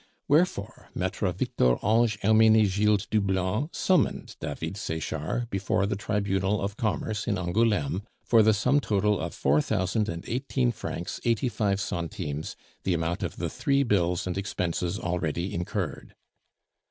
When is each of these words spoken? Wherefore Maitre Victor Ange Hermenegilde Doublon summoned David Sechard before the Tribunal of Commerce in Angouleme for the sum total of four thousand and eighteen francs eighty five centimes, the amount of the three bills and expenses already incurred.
Wherefore 0.27 0.89
Maitre 0.95 1.31
Victor 1.31 1.77
Ange 1.83 2.17
Hermenegilde 2.21 3.07
Doublon 3.11 3.69
summoned 3.71 4.35
David 4.39 4.73
Sechard 4.75 5.51
before 5.51 5.85
the 5.85 5.95
Tribunal 5.95 6.59
of 6.59 6.75
Commerce 6.75 7.27
in 7.27 7.37
Angouleme 7.37 8.01
for 8.23 8.41
the 8.41 8.51
sum 8.55 8.79
total 8.79 9.19
of 9.19 9.35
four 9.35 9.61
thousand 9.61 10.09
and 10.09 10.27
eighteen 10.27 10.71
francs 10.71 11.19
eighty 11.23 11.49
five 11.49 11.79
centimes, 11.79 12.55
the 12.81 12.95
amount 12.95 13.21
of 13.21 13.35
the 13.35 13.47
three 13.47 13.83
bills 13.83 14.25
and 14.25 14.39
expenses 14.39 14.97
already 14.97 15.53
incurred. 15.53 16.15